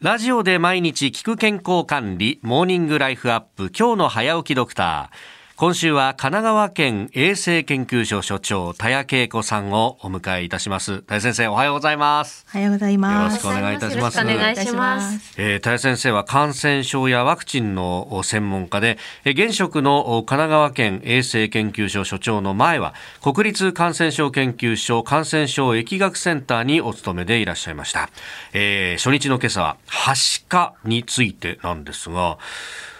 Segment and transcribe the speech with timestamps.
[0.00, 5.37] ラジオで毎日聞く健康管理、モーニングライフアップ、今日の早起きドクター。
[5.60, 11.00] 今週は神奈川県衛生研究所所長、田谷恵子さんをお迎えいたします。
[11.00, 12.46] 田谷先生、おはようございます。
[12.54, 13.44] おはようございます。
[13.44, 14.20] よろしくお願いいたします。
[14.20, 15.34] お願いします。
[15.36, 28.10] えー、田谷先生は感染症やワクチンの専門家で、え現職の神奈川県衛生研究所所長の前は、国立感染症研究所感染症疫学センターにお勤めでいらっしゃいました。
[28.52, 32.38] えー、初日の今朝は、はしかについてなんですが、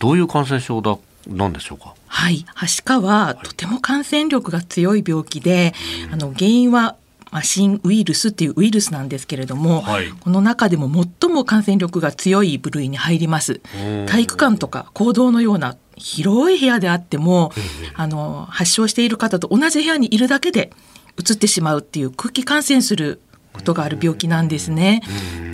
[0.00, 1.94] どういう感染症だ何でしょうか？
[2.06, 2.44] はい。
[2.54, 5.74] はしかはとても感染力が強い病気で、
[6.12, 6.96] あの原因は
[7.32, 13.60] まあ、新ウイルスっていうウイルスなんですけれども、はい、この中でも最も感染力が強い部類に入ります。
[14.08, 17.52] 体育館とか行動のような広い部屋であっても
[17.94, 20.72] あの発症している方と同じ部屋にいるだけで
[21.16, 23.20] うつってしまうっていう空気感染する
[23.52, 25.00] ことがある病気なんですね。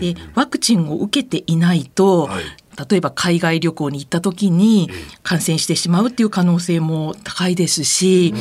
[0.00, 2.44] でワクチンを受けていないと、はい
[2.88, 4.90] 例えば海外旅行に行った時に
[5.22, 8.34] 感染してしまうっていう可能性も高いですし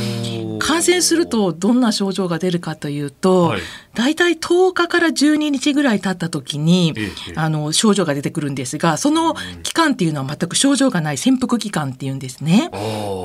[0.60, 3.62] 感染するとどんな症状が出るかというと、はい、
[3.94, 6.94] 大体10日から12日ぐらい経った時に、
[7.36, 12.70] あの症状が出てくるんですがその期間っていうのは全く症状がない潜伏期間っていうんですね。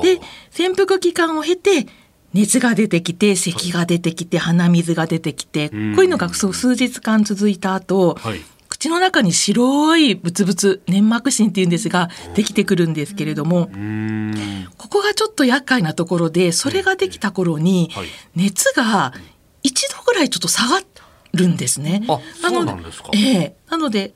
[0.03, 1.87] で潜伏期間を経て
[2.33, 8.41] 熱が出てきて咳が出てきて鼻水が出てきてこういうのが数日間続いた後、はい
[8.81, 13.69] 口の中に白いブツブツ粘膜芯っていうんですができてくるんですけれども
[14.79, 17.91] ここがちょっと厄介なところでそれができた頃に
[18.35, 19.13] 熱が
[19.63, 20.81] 1度ぐらいちょっと下が
[21.31, 22.01] るんですね。
[22.41, 22.71] なので、
[23.13, 23.55] ええ。
[23.67, 24.15] ー、なので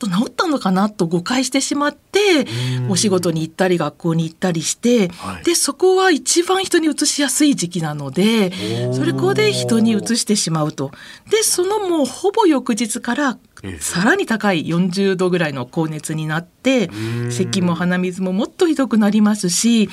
[0.00, 2.46] と治ったのかなと誤解してしまって
[2.88, 8.50] お仕事に行ったり学校に行ったりして、はい、でそこは一番人にうつしやすい時期なので
[8.92, 10.90] それこで人にうつしてしまうと。
[11.30, 13.38] でそのもうほぼ翌日から
[13.78, 16.90] さらに高い40度ぐらいの高熱になって
[17.30, 19.90] 咳も鼻水ももっとひどくなりますし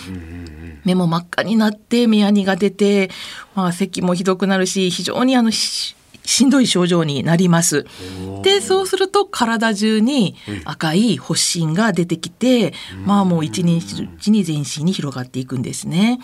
[0.86, 3.10] 目も真っ赤になって目やにが出て、
[3.56, 5.97] まあ、咳もひどくなるし非常にあのし
[6.46, 7.86] んどい症状になります。
[8.44, 12.74] でそうすると体中に赤い発疹が出てきて、
[13.06, 16.20] まあもう一日に全身に広がっていくんですね。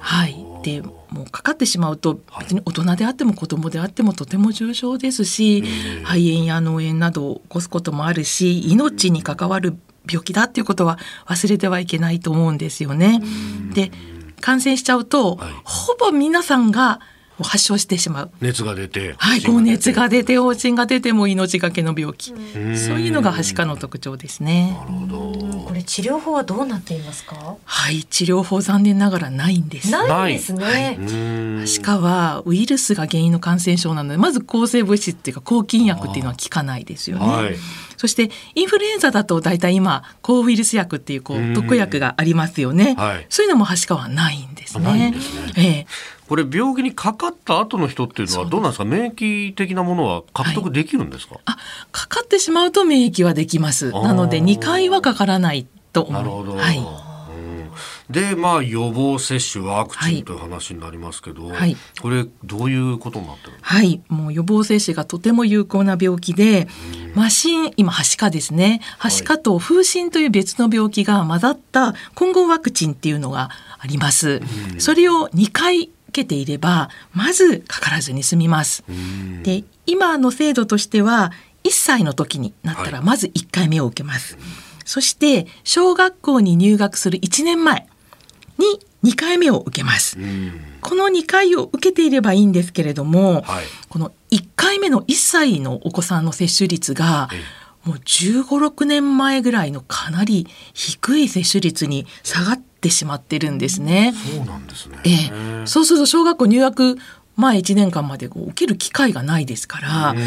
[0.00, 5.62] はい、でもうかかってしまうと別に大人であっても子供であってもとても重症ですし
[6.04, 13.22] 肺炎や脳炎などを起こすこともあるし命に関わる病気だっていうことは忘れてはいけないと思うんですよね。
[13.72, 13.90] で
[14.42, 17.00] 感染しちゃうと、ほぼ皆さんが
[17.42, 18.30] 発症してしまう。
[18.40, 22.28] 熱が出てはい高熱が出て方針が出ても命がけの病気。
[22.28, 22.36] そう
[23.00, 24.76] いうのがはしかの特徴ですね。
[24.78, 25.64] なるほど。
[25.64, 27.56] これ治療法はどうなっていますか？
[27.64, 29.90] はい治療法残念ながらないんです。
[29.90, 30.98] ないですね、
[31.60, 37.56] はしかはウイルスが原因の感染症なのでまず抗生物質っていうか抗菌薬っていうのは効かないですよね、はい、
[38.04, 45.14] そしてインフルエンザだと大体今抗ウイルス薬っていうこう特薬がありますよね、はい、そういうのもはしかはないんですね。
[45.18, 45.52] すね。
[45.56, 45.86] ええ。
[46.28, 48.84] これ病気にかかった後の人っていうのはどうなんですか？
[48.84, 51.56] 免疫的なものは獲得できるんですか、はい、あ
[51.92, 53.90] かかってしまうと免疫はできます。
[53.92, 56.12] なので2回はかからないと思う。
[56.12, 56.78] なるほど、はい。
[58.10, 64.02] でまあ予防接種ワクチンという話になりますけど、はい、これどういうことになってるはい。
[64.08, 66.68] もう予防接種がとても有効な病気で
[67.14, 74.40] 麻疹今はしかですねはしかと風疹という別の病気が混ざった混合ワクチンっていうのがあります。
[74.78, 78.84] それを2回けていればまずかからずに済みます。
[79.42, 81.32] で今の制度としては
[81.64, 84.34] 1歳の時になったらまず1回目を受けます。
[84.34, 84.42] はい、
[84.84, 87.86] そして小学校に入学する1年前
[88.58, 90.16] に2回目を受けます。
[90.80, 94.43] この2回を受けていればいいんですけれども、はい、この1
[94.74, 97.28] 回目の1歳のお子さんの接種率が
[97.84, 104.14] もう15、6年前ぐらいのかなり低い接種率に下がってしまってるんですね。
[104.36, 104.98] そうなんですね。
[105.04, 105.10] え
[105.62, 106.98] え、そうすると小学校入学
[107.36, 110.20] 前1年間までこう起きる機会がないですからあの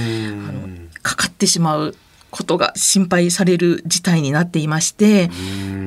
[1.01, 1.95] かかってしまう
[2.29, 5.29] ことが心配される事態になっていまして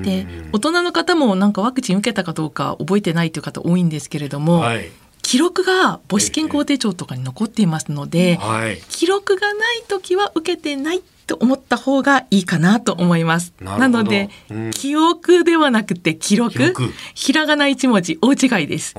[0.02, 4.90] で大人の方もなんかワクチン受けたかどうか覚えてないという方多いんですけれども、はい、
[5.30, 13.54] 記録が母子健康手帳とかに残っていますので、はい、記録がない時は受けてないと思った方がいいかなと思います。
[13.60, 16.74] なので、うん、記憶ではなくて記録
[17.14, 18.96] ひらがな一文字大違いです。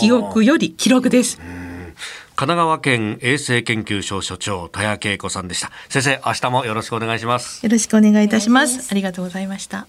[0.00, 1.36] 記憶より記録です。
[1.36, 1.94] 神
[2.36, 5.70] 奈川県衛生研究所所長田谷恵子さんでした。
[5.90, 7.62] 先生、明日もよろしくお願いします。
[7.62, 8.88] よろしくお願いいたします。
[8.90, 9.86] ありがとうございました。